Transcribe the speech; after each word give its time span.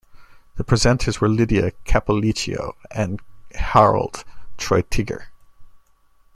The 0.55 0.63
presenters 0.63 1.21
were 1.21 1.29
Lydia 1.29 1.73
Cappolicchio 1.85 2.73
and 2.89 3.21
Harald 3.53 4.23
Treutiger. 4.57 5.25